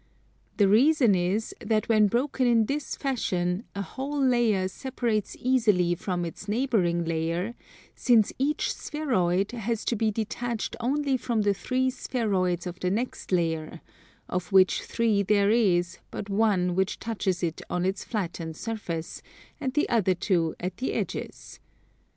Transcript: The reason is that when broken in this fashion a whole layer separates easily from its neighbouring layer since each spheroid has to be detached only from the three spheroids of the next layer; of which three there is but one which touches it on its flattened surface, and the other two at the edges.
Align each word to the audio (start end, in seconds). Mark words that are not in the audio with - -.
The 0.57 0.67
reason 0.67 1.13
is 1.13 1.53
that 1.59 1.87
when 1.87 2.07
broken 2.07 2.47
in 2.47 2.65
this 2.65 2.95
fashion 2.95 3.65
a 3.75 3.83
whole 3.83 4.19
layer 4.19 4.67
separates 4.67 5.37
easily 5.39 5.93
from 5.93 6.25
its 6.25 6.47
neighbouring 6.47 7.05
layer 7.05 7.53
since 7.93 8.33
each 8.39 8.73
spheroid 8.73 9.51
has 9.51 9.85
to 9.85 9.95
be 9.95 10.09
detached 10.09 10.75
only 10.79 11.17
from 11.17 11.43
the 11.43 11.53
three 11.53 11.91
spheroids 11.91 12.65
of 12.65 12.79
the 12.79 12.89
next 12.89 13.31
layer; 13.31 13.79
of 14.27 14.51
which 14.51 14.81
three 14.81 15.21
there 15.21 15.51
is 15.51 15.99
but 16.09 16.31
one 16.31 16.73
which 16.73 16.97
touches 16.97 17.43
it 17.43 17.61
on 17.69 17.85
its 17.85 18.03
flattened 18.03 18.57
surface, 18.57 19.21
and 19.59 19.75
the 19.75 19.87
other 19.87 20.15
two 20.15 20.55
at 20.59 20.77
the 20.77 20.93
edges. 20.93 21.59